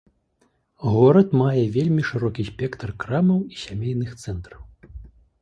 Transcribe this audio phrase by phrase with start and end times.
[0.91, 4.61] Горад мае вельмі шырокі спектр крамаў і сямейных цэнтраў.